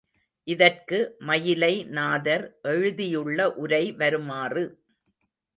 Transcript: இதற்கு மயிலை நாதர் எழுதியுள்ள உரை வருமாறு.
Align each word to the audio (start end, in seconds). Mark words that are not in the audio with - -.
இதற்கு 0.47 0.99
மயிலை 1.19 1.83
நாதர் 1.89 2.45
எழுதியுள்ள 2.63 3.49
உரை 3.55 3.83
வருமாறு. 3.91 4.65